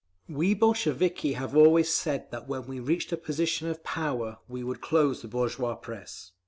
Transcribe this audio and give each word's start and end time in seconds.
"We 0.27 0.55
Bolsheviki 0.55 1.33
have 1.33 1.55
always 1.55 1.93
said 1.93 2.31
that 2.31 2.47
when 2.47 2.65
we 2.65 2.79
reached 2.79 3.11
a 3.11 3.17
position 3.17 3.67
of 3.67 3.83
power 3.83 4.39
we 4.47 4.63
would 4.63 4.81
close 4.81 5.21
the 5.21 5.27
bourgeois 5.27 5.75
press. 5.75 6.31